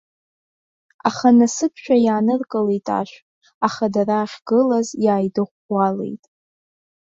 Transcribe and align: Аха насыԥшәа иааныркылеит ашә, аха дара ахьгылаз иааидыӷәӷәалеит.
Аха 1.07 1.29
насыԥшәа 1.37 1.95
иааныркылеит 2.05 2.87
ашә, 2.99 3.15
аха 3.67 3.85
дара 3.93 4.15
ахьгылаз 4.23 4.87
иааидыӷәӷәалеит. 5.05 6.23